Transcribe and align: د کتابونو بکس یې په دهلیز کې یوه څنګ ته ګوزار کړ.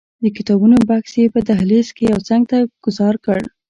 د 0.23 0.25
کتابونو 0.37 0.75
بکس 0.89 1.11
یې 1.19 1.33
په 1.33 1.39
دهلیز 1.47 1.87
کې 1.95 2.03
یوه 2.11 2.19
څنګ 2.29 2.43
ته 2.51 2.57
ګوزار 2.83 3.15
کړ. 3.25 3.39